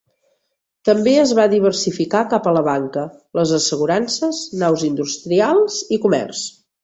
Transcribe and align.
També 0.89 1.11
es 1.23 1.33
va 1.39 1.43
diversificar 1.51 2.21
cap 2.31 2.47
a 2.51 2.53
la 2.57 2.63
banca, 2.69 3.03
les 3.41 3.53
assegurances, 3.59 4.41
naus 4.63 4.87
industrials 4.91 5.77
i 5.99 6.03
comerç. 6.07 6.43